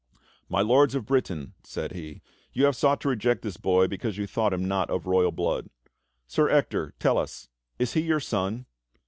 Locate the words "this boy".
3.43-3.87